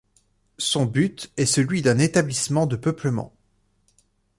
Son 0.57 0.87
but 0.87 1.29
est 1.37 1.45
celui 1.45 1.83
d’un 1.83 1.99
établissement 1.99 2.65
de 2.65 2.75
peuplement. 2.75 3.31